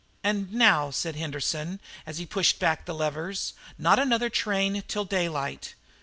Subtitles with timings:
[0.23, 5.75] "And now," said Henderson, as he pushed back the levers, "not another train till daylight.